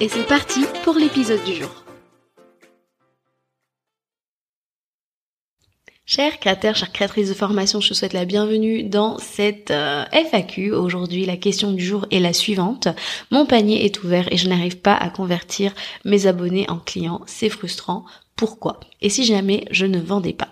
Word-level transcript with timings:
et 0.00 0.08
c'est 0.08 0.26
parti 0.26 0.64
pour 0.84 0.94
l'épisode 0.94 1.42
du 1.44 1.54
jour. 1.54 1.84
Chers 6.06 6.38
créateurs, 6.38 6.76
chères 6.76 6.92
créatrices 6.92 7.28
de 7.28 7.34
formation, 7.34 7.80
je 7.80 7.90
te 7.90 7.94
souhaite 7.94 8.14
la 8.14 8.24
bienvenue 8.24 8.84
dans 8.84 9.18
cette 9.18 9.70
euh, 9.70 10.04
FAQ. 10.12 10.72
Aujourd'hui, 10.72 11.26
la 11.26 11.36
question 11.36 11.72
du 11.72 11.84
jour 11.84 12.06
est 12.10 12.20
la 12.20 12.32
suivante. 12.32 12.88
Mon 13.30 13.44
panier 13.44 13.84
est 13.84 14.02
ouvert 14.02 14.32
et 14.32 14.36
je 14.36 14.48
n'arrive 14.48 14.78
pas 14.78 14.94
à 14.94 15.10
convertir 15.10 15.74
mes 16.04 16.26
abonnés 16.26 16.68
en 16.70 16.78
clients. 16.78 17.20
C'est 17.26 17.50
frustrant. 17.50 18.04
Pourquoi? 18.36 18.80
Et 19.02 19.10
si 19.10 19.24
jamais 19.24 19.66
je 19.70 19.86
ne 19.86 20.00
vendais 20.00 20.32
pas 20.32 20.48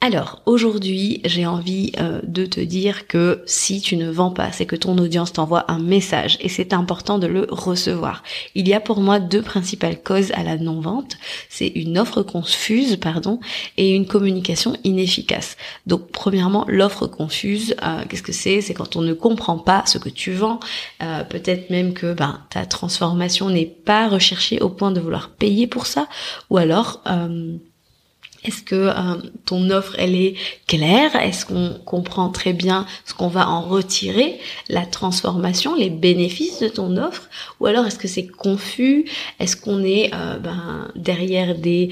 alors 0.00 0.42
aujourd'hui, 0.46 1.20
j'ai 1.24 1.44
envie 1.44 1.90
euh, 1.98 2.20
de 2.22 2.46
te 2.46 2.60
dire 2.60 3.08
que 3.08 3.42
si 3.46 3.80
tu 3.80 3.96
ne 3.96 4.08
vends 4.08 4.30
pas, 4.30 4.52
c'est 4.52 4.64
que 4.64 4.76
ton 4.76 4.96
audience 4.96 5.32
t'envoie 5.32 5.68
un 5.68 5.80
message 5.80 6.38
et 6.40 6.48
c'est 6.48 6.72
important 6.72 7.18
de 7.18 7.26
le 7.26 7.48
recevoir. 7.50 8.22
Il 8.54 8.68
y 8.68 8.74
a 8.74 8.80
pour 8.80 9.00
moi 9.00 9.18
deux 9.18 9.42
principales 9.42 10.00
causes 10.00 10.30
à 10.32 10.44
la 10.44 10.56
non-vente. 10.56 11.16
C'est 11.48 11.66
une 11.66 11.98
offre 11.98 12.22
confuse, 12.22 12.96
pardon, 12.96 13.40
et 13.76 13.92
une 13.92 14.06
communication 14.06 14.76
inefficace. 14.84 15.56
Donc 15.88 16.12
premièrement, 16.12 16.64
l'offre 16.68 17.08
confuse, 17.08 17.74
euh, 17.82 18.04
qu'est-ce 18.08 18.22
que 18.22 18.32
c'est? 18.32 18.60
C'est 18.60 18.74
quand 18.74 18.94
on 18.94 19.02
ne 19.02 19.14
comprend 19.14 19.58
pas 19.58 19.82
ce 19.86 19.98
que 19.98 20.08
tu 20.08 20.30
vends. 20.30 20.60
Euh, 21.02 21.24
peut-être 21.24 21.70
même 21.70 21.92
que 21.92 22.12
ben, 22.12 22.40
ta 22.50 22.66
transformation 22.66 23.50
n'est 23.50 23.66
pas 23.66 24.08
recherchée 24.08 24.60
au 24.60 24.68
point 24.68 24.92
de 24.92 25.00
vouloir 25.00 25.30
payer 25.30 25.66
pour 25.66 25.86
ça, 25.86 26.06
ou 26.50 26.56
alors 26.56 27.02
est-ce 28.44 28.62
que 28.62 28.74
euh, 28.74 29.16
ton 29.46 29.70
offre 29.70 29.94
elle 29.98 30.14
est 30.14 30.34
claire? 30.66 31.16
Est-ce 31.16 31.46
qu'on 31.46 31.78
comprend 31.84 32.28
très 32.28 32.52
bien 32.52 32.86
ce 33.04 33.14
qu'on 33.14 33.28
va 33.28 33.48
en 33.48 33.62
retirer, 33.62 34.38
la 34.68 34.86
transformation, 34.86 35.74
les 35.74 35.90
bénéfices 35.90 36.60
de 36.60 36.68
ton 36.68 36.96
offre? 36.96 37.28
Ou 37.60 37.66
alors 37.66 37.86
est-ce 37.86 37.98
que 37.98 38.08
c'est 38.08 38.26
confus? 38.26 39.06
Est-ce 39.40 39.56
qu'on 39.56 39.82
est, 39.82 40.10
euh, 40.14 40.38
ben, 40.38 40.90
derrière 40.94 41.56
des 41.56 41.90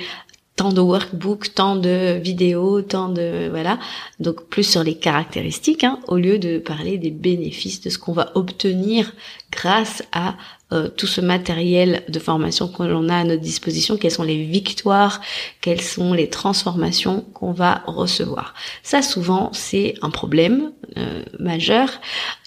tant 0.56 0.72
de 0.72 0.80
workbooks, 0.80 1.54
tant 1.54 1.76
de 1.76 2.18
vidéos, 2.18 2.80
tant 2.80 3.10
de 3.10 3.48
voilà, 3.50 3.78
donc 4.20 4.44
plus 4.48 4.62
sur 4.62 4.82
les 4.82 4.94
caractéristiques 4.94 5.84
hein, 5.84 6.00
au 6.08 6.16
lieu 6.16 6.38
de 6.38 6.58
parler 6.58 6.96
des 6.96 7.10
bénéfices 7.10 7.82
de 7.82 7.90
ce 7.90 7.98
qu'on 7.98 8.14
va 8.14 8.32
obtenir 8.34 9.12
grâce 9.52 10.02
à 10.12 10.36
euh, 10.72 10.88
tout 10.88 11.06
ce 11.06 11.20
matériel 11.20 12.02
de 12.08 12.18
formation 12.18 12.66
que 12.66 12.82
l'on 12.82 13.08
a 13.08 13.18
à 13.18 13.22
notre 13.24 13.40
disposition, 13.40 13.96
quelles 13.96 14.10
sont 14.10 14.24
les 14.24 14.42
victoires, 14.42 15.20
quelles 15.60 15.80
sont 15.80 16.12
les 16.12 16.28
transformations 16.28 17.20
qu'on 17.34 17.52
va 17.52 17.84
recevoir. 17.86 18.52
Ça 18.82 19.00
souvent 19.00 19.50
c'est 19.52 19.94
un 20.02 20.10
problème 20.10 20.72
euh, 20.96 21.22
majeur 21.38 21.88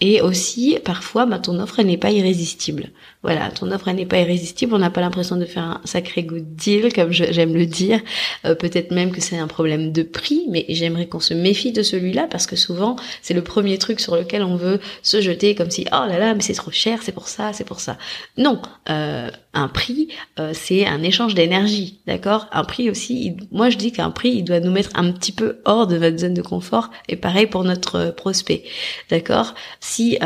et 0.01 0.21
aussi 0.21 0.77
parfois 0.83 1.25
bah, 1.27 1.39
ton 1.39 1.59
offre 1.61 1.81
n'est 1.81 1.97
pas 1.97 2.11
irrésistible. 2.11 2.89
Voilà, 3.23 3.51
ton 3.51 3.71
offre 3.71 3.89
n'est 3.91 4.05
pas 4.05 4.19
irrésistible, 4.19 4.73
on 4.73 4.79
n'a 4.79 4.89
pas 4.89 5.01
l'impression 5.01 5.37
de 5.37 5.45
faire 5.45 5.63
un 5.63 5.81
sacré 5.85 6.23
good 6.23 6.55
deal 6.55 6.91
comme 6.91 7.11
j'aime 7.11 7.53
le 7.53 7.65
dire. 7.65 8.01
Euh, 8.43 8.53
peut-être 8.53 8.91
même 8.91 9.11
que 9.11 9.21
c'est 9.21 9.37
un 9.37 9.47
problème 9.47 9.93
de 9.93 10.03
prix, 10.03 10.43
mais 10.49 10.65
j'aimerais 10.67 11.07
qu'on 11.07 11.21
se 11.21 11.33
méfie 11.33 11.71
de 11.71 11.83
celui-là 11.83 12.27
parce 12.29 12.47
que 12.47 12.57
souvent 12.57 12.97
c'est 13.21 13.33
le 13.33 13.43
premier 13.43 13.77
truc 13.77 14.01
sur 14.01 14.17
lequel 14.17 14.43
on 14.43 14.57
veut 14.57 14.81
se 15.03 15.21
jeter 15.21 15.55
comme 15.55 15.71
si 15.71 15.85
oh 15.93 16.05
là 16.05 16.19
là 16.19 16.33
mais 16.33 16.41
c'est 16.41 16.53
trop 16.53 16.71
cher, 16.71 16.99
c'est 17.01 17.13
pour 17.13 17.29
ça, 17.29 17.53
c'est 17.53 17.65
pour 17.65 17.79
ça. 17.79 17.97
Non, 18.37 18.61
euh, 18.89 19.29
un 19.53 19.67
prix, 19.67 20.09
euh, 20.39 20.51
c'est 20.53 20.85
un 20.85 21.01
échange 21.01 21.33
d'énergie, 21.33 21.99
d'accord? 22.05 22.47
Un 22.51 22.63
prix 22.63 22.89
aussi, 22.89 23.35
moi 23.51 23.69
je 23.69 23.77
dis 23.77 23.91
qu'un 23.91 24.11
prix, 24.11 24.29
il 24.29 24.43
doit 24.43 24.59
nous 24.59 24.71
mettre 24.71 24.91
un 24.93 25.11
petit 25.11 25.31
peu 25.31 25.57
hors 25.65 25.87
de 25.87 25.97
notre 25.97 26.17
zone 26.17 26.33
de 26.33 26.41
confort, 26.41 26.89
et 27.07 27.15
pareil 27.15 27.47
pour 27.47 27.63
notre 27.63 27.95
euh, 27.95 28.11
prospect, 28.11 28.63
d'accord? 29.09 29.55
Si 29.79 30.17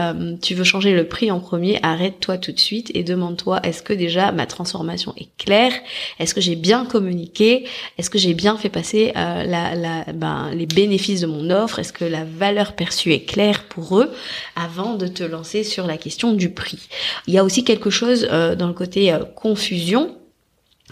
tu 0.41 0.55
veux 0.55 0.63
changer 0.63 0.93
le 0.93 1.07
prix 1.07 1.31
en 1.31 1.39
premier, 1.39 1.79
arrête-toi 1.83 2.37
tout 2.37 2.51
de 2.51 2.59
suite 2.59 2.91
et 2.93 3.03
demande-toi, 3.03 3.59
est-ce 3.63 3.81
que 3.81 3.93
déjà 3.93 4.31
ma 4.31 4.45
transformation 4.45 5.13
est 5.17 5.29
claire? 5.37 5.73
Est-ce 6.19 6.33
que 6.33 6.41
j'ai 6.41 6.55
bien 6.55 6.85
communiqué? 6.85 7.65
Est-ce 7.97 8.09
que 8.09 8.17
j'ai 8.17 8.33
bien 8.33 8.57
fait 8.57 8.69
passer 8.69 9.11
la, 9.15 9.75
la, 9.75 10.05
ben, 10.13 10.51
les 10.53 10.65
bénéfices 10.65 11.21
de 11.21 11.27
mon 11.27 11.49
offre? 11.49 11.79
Est-ce 11.79 11.93
que 11.93 12.05
la 12.05 12.23
valeur 12.25 12.73
perçue 12.73 13.11
est 13.13 13.25
claire 13.25 13.65
pour 13.65 13.99
eux? 13.99 14.11
Avant 14.55 14.95
de 14.95 15.07
te 15.07 15.23
lancer 15.23 15.63
sur 15.63 15.87
la 15.87 15.97
question 15.97 16.33
du 16.33 16.49
prix. 16.49 16.87
Il 17.27 17.33
y 17.33 17.37
a 17.37 17.43
aussi 17.43 17.63
quelque 17.63 17.89
chose 17.89 18.27
euh, 18.31 18.55
dans 18.55 18.67
le 18.67 18.73
côté 18.73 19.11
euh, 19.11 19.12
confusion. 19.19 20.17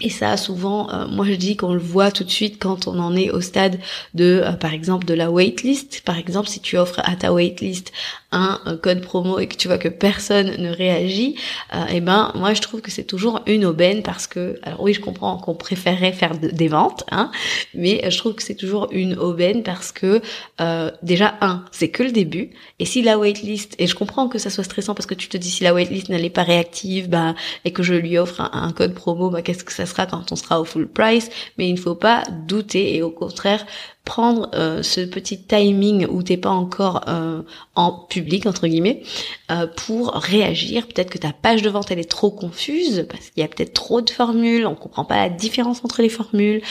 Et 0.00 0.08
ça, 0.08 0.36
souvent, 0.36 0.90
euh, 0.90 1.06
moi 1.06 1.26
je 1.26 1.34
dis 1.34 1.56
qu'on 1.56 1.74
le 1.74 1.80
voit 1.80 2.10
tout 2.10 2.24
de 2.24 2.30
suite 2.30 2.58
quand 2.58 2.88
on 2.88 2.98
en 2.98 3.14
est 3.14 3.30
au 3.30 3.40
stade 3.40 3.78
de, 4.14 4.42
par 4.58 4.72
exemple, 4.72 5.04
de 5.04 5.14
la 5.14 5.30
waitlist. 5.30 6.02
Par 6.04 6.18
exemple, 6.18 6.48
si 6.48 6.60
tu 6.60 6.78
offres 6.78 7.00
à 7.04 7.14
ta 7.14 7.32
waitlist 7.32 7.92
un, 8.32 8.78
code 8.82 9.02
promo 9.02 9.38
et 9.38 9.46
que 9.46 9.56
tu 9.56 9.68
vois 9.68 9.78
que 9.78 9.88
personne 9.88 10.56
ne 10.58 10.70
réagit, 10.70 11.36
euh, 11.74 11.84
eh 11.90 12.00
ben 12.00 12.32
moi 12.34 12.54
je 12.54 12.60
trouve 12.60 12.80
que 12.80 12.90
c'est 12.90 13.04
toujours 13.04 13.40
une 13.46 13.64
aubaine 13.64 14.02
parce 14.02 14.26
que 14.26 14.58
alors 14.62 14.80
oui 14.82 14.94
je 14.94 15.00
comprends 15.00 15.36
qu'on 15.36 15.54
préférerait 15.54 16.12
faire 16.12 16.36
des 16.36 16.68
ventes, 16.68 17.04
hein, 17.10 17.30
mais 17.74 18.10
je 18.10 18.16
trouve 18.18 18.34
que 18.34 18.42
c'est 18.42 18.54
toujours 18.54 18.88
une 18.90 19.14
aubaine 19.16 19.62
parce 19.62 19.92
que 19.92 20.22
euh, 20.60 20.90
déjà 21.02 21.34
un 21.40 21.64
c'est 21.70 21.90
que 21.90 22.02
le 22.02 22.10
début 22.10 22.50
et 22.78 22.86
si 22.86 23.02
la 23.02 23.18
waitlist 23.18 23.74
et 23.78 23.86
je 23.86 23.94
comprends 23.94 24.28
que 24.28 24.38
ça 24.38 24.50
soit 24.50 24.64
stressant 24.64 24.94
parce 24.94 25.06
que 25.06 25.14
tu 25.14 25.28
te 25.28 25.36
dis 25.36 25.50
si 25.50 25.62
la 25.62 25.74
waitlist 25.74 26.08
n'allait 26.08 26.30
pas 26.30 26.42
réactive 26.42 27.08
bah 27.08 27.34
et 27.64 27.72
que 27.72 27.82
je 27.82 27.94
lui 27.94 28.16
offre 28.18 28.40
un, 28.40 28.72
code 28.72 28.94
promo 28.94 29.28
bah 29.28 29.42
qu'est-ce 29.42 29.64
que 29.64 29.72
ça 29.72 29.81
sera 29.86 30.06
quand 30.06 30.32
on 30.32 30.36
sera 30.36 30.60
au 30.60 30.64
full 30.64 30.88
price 30.88 31.30
mais 31.58 31.68
il 31.68 31.74
ne 31.74 31.80
faut 31.80 31.94
pas 31.94 32.22
douter 32.46 32.96
et 32.96 33.02
au 33.02 33.10
contraire 33.10 33.66
prendre 34.04 34.50
euh, 34.54 34.82
ce 34.82 35.00
petit 35.00 35.42
timing 35.42 36.06
où 36.06 36.22
t'es 36.22 36.36
pas 36.36 36.50
encore 36.50 37.02
euh, 37.08 37.42
en 37.74 37.92
public 37.92 38.46
entre 38.46 38.66
guillemets 38.66 39.02
euh, 39.50 39.66
pour 39.66 40.12
réagir. 40.14 40.88
Peut-être 40.88 41.10
que 41.10 41.18
ta 41.18 41.32
page 41.32 41.62
de 41.62 41.70
vente 41.70 41.90
elle 41.90 42.00
est 42.00 42.10
trop 42.10 42.30
confuse 42.30 43.06
parce 43.08 43.30
qu'il 43.30 43.42
y 43.42 43.44
a 43.44 43.48
peut-être 43.48 43.72
trop 43.72 44.00
de 44.00 44.10
formules, 44.10 44.66
on 44.66 44.74
comprend 44.74 45.04
pas 45.04 45.16
la 45.16 45.28
différence 45.28 45.84
entre 45.84 46.02
les 46.02 46.08
formules. 46.08 46.62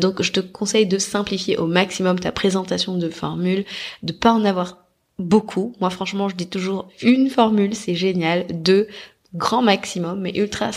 donc 0.00 0.22
je 0.22 0.32
te 0.32 0.40
conseille 0.40 0.86
de 0.86 0.98
simplifier 0.98 1.56
au 1.58 1.66
maximum 1.66 2.20
ta 2.20 2.32
présentation 2.32 2.96
de 2.96 3.08
formules, 3.08 3.64
de 4.02 4.12
pas 4.12 4.32
en 4.32 4.44
avoir 4.44 4.78
beaucoup. 5.18 5.74
Moi 5.80 5.90
franchement 5.90 6.28
je 6.28 6.36
dis 6.36 6.46
toujours 6.46 6.88
une 7.02 7.30
formule 7.30 7.74
c'est 7.74 7.94
génial. 7.94 8.46
Deux 8.50 8.86
grand 9.34 9.62
maximum, 9.62 10.20
mais 10.20 10.32
ultra 10.36 10.70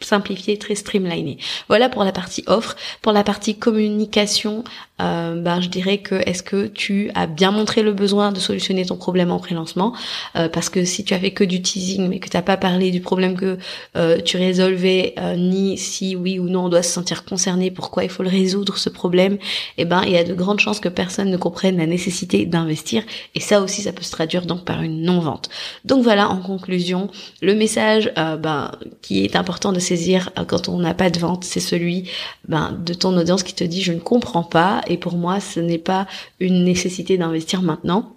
simplifié, 0.00 0.58
très 0.58 0.74
streamliné. 0.74 1.38
Voilà 1.68 1.88
pour 1.88 2.04
la 2.04 2.12
partie 2.12 2.42
offre. 2.46 2.76
Pour 3.00 3.12
la 3.12 3.24
partie 3.24 3.56
communication, 3.56 4.64
euh, 5.00 5.40
ben, 5.40 5.60
je 5.60 5.68
dirais 5.68 5.98
que 5.98 6.16
est-ce 6.26 6.42
que 6.42 6.66
tu 6.66 7.10
as 7.14 7.26
bien 7.26 7.50
montré 7.50 7.82
le 7.82 7.92
besoin 7.92 8.32
de 8.32 8.40
solutionner 8.40 8.86
ton 8.86 8.96
problème 8.96 9.30
en 9.30 9.38
pré-lancement? 9.38 9.94
Euh, 10.36 10.48
Parce 10.48 10.68
que 10.68 10.84
si 10.84 11.04
tu 11.04 11.14
as 11.14 11.18
fait 11.18 11.32
que 11.32 11.44
du 11.44 11.60
teasing, 11.62 12.08
mais 12.08 12.18
que 12.18 12.28
tu 12.28 12.36
n'as 12.36 12.42
pas 12.42 12.56
parlé 12.56 12.90
du 12.90 13.00
problème 13.00 13.36
que 13.36 13.58
euh, 13.96 14.20
tu 14.20 14.36
résolvais, 14.36 15.14
ni 15.36 15.76
si 15.78 16.16
oui 16.16 16.38
ou 16.38 16.48
non 16.48 16.66
on 16.66 16.68
doit 16.68 16.82
se 16.82 16.92
sentir 16.92 17.24
concerné, 17.24 17.70
pourquoi 17.70 18.04
il 18.04 18.10
faut 18.10 18.22
le 18.22 18.28
résoudre 18.28 18.78
ce 18.78 18.88
problème, 18.88 19.38
eh 19.78 19.84
ben 19.84 20.02
il 20.04 20.12
y 20.12 20.16
a 20.16 20.24
de 20.24 20.34
grandes 20.34 20.60
chances 20.60 20.80
que 20.80 20.88
personne 20.88 21.30
ne 21.30 21.36
comprenne 21.36 21.76
la 21.76 21.86
nécessité 21.86 22.46
d'investir. 22.46 23.02
Et 23.34 23.40
ça 23.40 23.60
aussi, 23.60 23.82
ça 23.82 23.92
peut 23.92 24.02
se 24.02 24.12
traduire 24.12 24.46
donc 24.46 24.64
par 24.64 24.82
une 24.82 25.02
non-vente. 25.02 25.48
Donc 25.84 26.02
voilà, 26.02 26.28
en 26.28 26.38
conclusion, 26.38 27.10
le 27.40 27.54
message 27.54 27.81
euh, 27.82 28.36
ben, 28.36 28.72
qui 29.00 29.24
est 29.24 29.34
important 29.34 29.72
de 29.72 29.80
saisir 29.80 30.30
euh, 30.38 30.44
quand 30.44 30.68
on 30.68 30.78
n'a 30.78 30.94
pas 30.94 31.10
de 31.10 31.18
vente, 31.18 31.44
c'est 31.44 31.60
celui 31.60 32.08
ben, 32.46 32.72
de 32.72 32.94
ton 32.94 33.16
audience 33.16 33.42
qui 33.42 33.54
te 33.54 33.64
dit 33.64 33.82
je 33.82 33.92
ne 33.92 33.98
comprends 33.98 34.44
pas 34.44 34.82
et 34.86 34.96
pour 34.96 35.14
moi 35.16 35.40
ce 35.40 35.58
n'est 35.58 35.78
pas 35.78 36.06
une 36.38 36.64
nécessité 36.64 37.18
d'investir 37.18 37.62
maintenant. 37.62 38.14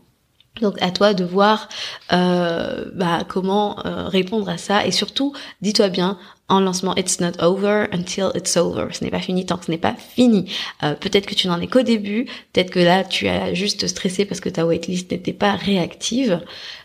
Donc 0.62 0.82
à 0.82 0.92
toi 0.92 1.14
de 1.14 1.26
voir 1.26 1.68
euh, 2.14 2.86
bah, 2.94 3.24
comment 3.28 3.76
répondre 3.84 4.48
à 4.48 4.58
ça 4.58 4.86
et 4.86 4.92
surtout 4.92 5.34
dis-toi 5.62 5.90
bien 5.90 6.18
en 6.48 6.62
lancement 6.62 6.96
it's 6.96 7.20
not 7.20 7.42
over 7.42 7.88
until 7.92 8.30
it's 8.36 8.56
over. 8.56 8.88
Ce 8.94 9.04
n'est 9.04 9.10
pas 9.10 9.20
fini 9.20 9.46
tant 9.46 9.58
que 9.58 9.66
ce 9.66 9.72
n'est 9.72 9.78
pas 9.78 9.96
fini. 9.96 10.50
peut-être 10.80 11.26
que 11.26 11.36
tu 11.36 11.48
n'en 11.48 11.60
es 11.60 11.68
qu'au 11.68 11.82
début, 11.82 12.26
peut-être 12.54 12.70
que 12.70 12.80
là 12.80 13.04
tu 13.04 13.28
as 13.28 13.54
juste 13.54 13.88
stressé 13.88 14.26
parce 14.26 14.40
que 14.40 14.50
ta 14.50 14.66
waitlist 14.66 15.12
n'était 15.12 15.34
pas 15.34 15.56
réactive 15.56 16.40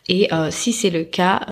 et 0.09 0.31
si 0.51 0.73
c'est 0.73 0.91
le 0.91 1.05
cas, 1.05 1.47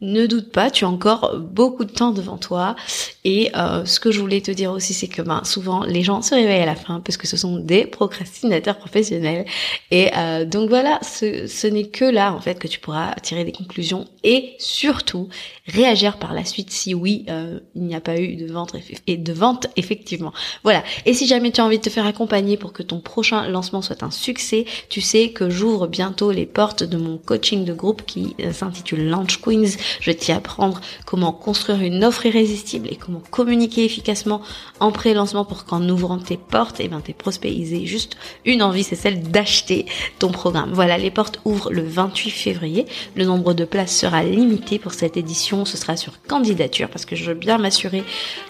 ne 0.00 0.26
doute 0.26 0.52
pas, 0.52 0.70
tu 0.70 0.84
as 0.84 0.88
encore 0.88 1.36
beaucoup 1.38 1.84
de 1.84 1.90
temps 1.90 2.12
devant 2.12 2.36
toi. 2.36 2.76
Et 3.24 3.50
euh, 3.56 3.84
ce 3.84 3.98
que 3.98 4.12
je 4.12 4.20
voulais 4.20 4.40
te 4.40 4.50
dire 4.52 4.70
aussi, 4.70 4.94
c'est 4.94 5.08
que 5.08 5.22
ben, 5.22 5.42
souvent 5.44 5.82
les 5.84 6.02
gens 6.02 6.22
se 6.22 6.34
réveillent 6.34 6.62
à 6.62 6.66
la 6.66 6.76
fin 6.76 7.00
parce 7.00 7.16
que 7.16 7.26
ce 7.26 7.36
sont 7.36 7.56
des 7.58 7.84
procrastinateurs 7.84 8.78
professionnels. 8.78 9.44
Et 9.90 10.10
euh, 10.16 10.44
donc 10.44 10.68
voilà, 10.68 11.00
ce, 11.02 11.66
n'est 11.66 11.88
que 11.88 12.04
là 12.04 12.32
en 12.32 12.40
fait 12.40 12.60
que 12.60 12.68
tu 12.68 12.78
pourras 12.78 13.12
tirer 13.16 13.44
des 13.44 13.52
conclusions 13.52 14.06
et 14.22 14.54
surtout 14.58 15.28
réagir 15.66 16.18
par 16.18 16.32
la 16.32 16.44
suite 16.44 16.70
si 16.70 16.94
oui, 16.94 17.26
euh, 17.28 17.58
il 17.74 17.82
n'y 17.82 17.96
a 17.96 18.00
pas 18.00 18.18
eu 18.20 18.36
de 18.36 18.50
vente 18.50 18.76
et 19.08 19.16
de 19.16 19.32
vente 19.32 19.66
effectivement. 19.76 20.32
Voilà. 20.62 20.84
Et 21.06 21.12
si 21.12 21.26
jamais 21.26 21.50
tu 21.50 21.60
as 21.60 21.64
envie 21.64 21.78
de 21.78 21.82
te 21.82 21.90
faire 21.90 22.06
accompagner 22.06 22.56
pour 22.56 22.72
que 22.72 22.84
ton 22.84 23.00
prochain 23.00 23.48
lancement 23.48 23.82
soit 23.82 24.04
un 24.04 24.12
succès, 24.12 24.64
tu 24.88 25.00
sais 25.00 25.30
que 25.30 25.50
j'ouvre 25.50 25.88
bientôt 25.88 26.30
les 26.30 26.46
portes 26.46 26.84
de 26.84 26.96
mon 26.96 27.18
coaching 27.18 27.64
de 27.64 27.72
groupe 27.72 28.02
qui 28.06 28.36
s'intitule 28.52 29.08
Launch 29.08 29.40
Queens 29.40 29.76
je 30.00 30.10
t'y 30.12 30.32
apprendre 30.32 30.80
comment 31.06 31.32
construire 31.32 31.80
une 31.80 32.04
offre 32.04 32.26
irrésistible 32.26 32.88
et 32.90 32.96
comment 32.96 33.22
communiquer 33.30 33.84
efficacement 33.84 34.42
en 34.80 34.92
pré-lancement 34.92 35.44
pour 35.44 35.64
qu'en 35.64 35.86
ouvrant 35.88 36.18
tes 36.18 36.36
portes, 36.36 36.80
et 36.80 36.84
eh 36.84 36.88
ben, 36.88 37.00
tes 37.00 37.12
prospects 37.12 37.50
aient 37.50 37.86
juste 37.86 38.16
une 38.44 38.62
envie, 38.62 38.84
c'est 38.84 38.96
celle 38.96 39.22
d'acheter 39.22 39.86
ton 40.18 40.30
programme. 40.30 40.72
Voilà, 40.72 40.98
les 40.98 41.10
portes 41.10 41.40
ouvrent 41.44 41.72
le 41.72 41.82
28 41.82 42.30
février. 42.30 42.86
Le 43.14 43.24
nombre 43.24 43.54
de 43.54 43.64
places 43.64 43.96
sera 43.96 44.22
limité 44.22 44.78
pour 44.78 44.92
cette 44.92 45.16
édition. 45.16 45.64
Ce 45.64 45.76
sera 45.76 45.96
sur 45.96 46.22
candidature 46.22 46.88
parce 46.88 47.04
que 47.04 47.16
je 47.16 47.24
veux 47.24 47.34
bien 47.34 47.58
m'assurer 47.58 48.04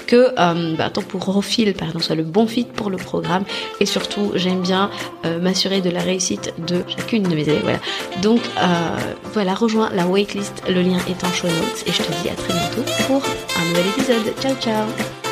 que 0.09 0.35
ton 0.89 1.03
profil, 1.03 1.75
pardon, 1.75 2.01
soit 2.01 2.17
le 2.17 2.25
bon 2.25 2.49
fit 2.49 2.65
pour 2.65 2.91
le 2.91 2.97
programme. 2.97 3.45
Et 3.79 3.87
surtout, 3.87 4.33
j'aime 4.35 4.63
bien 4.63 4.91
euh, 5.25 5.39
m'assurer 5.39 5.81
de 5.81 5.91
la 5.91 6.01
réussite 6.01 6.55
de 6.67 6.83
chacune 6.89 7.23
de 7.23 7.35
mes 7.35 7.43
élèves. 7.43 7.63
Voilà. 7.63 7.79
Donc 8.23 8.41
euh, 8.57 8.97
voilà, 9.33 9.55
rejoins 9.55 9.91
la 9.95 10.07
waitlist. 10.07 10.63
Le 10.69 10.83
lien 10.83 10.99
est 11.09 11.23
en 11.25 11.33
show 11.33 11.47
notes 11.47 11.85
et 11.87 11.93
je 11.93 12.03
te 12.03 12.11
dis 12.23 12.31
à 12.31 12.35
très 12.35 12.55
bientôt 12.55 12.91
pour 13.07 13.23
un 13.61 13.69
nouvel 13.69 13.87
épisode. 13.89 14.35
Ciao 14.41 14.55
ciao 14.61 15.28